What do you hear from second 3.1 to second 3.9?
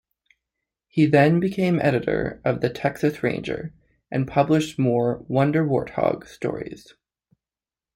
Ranger"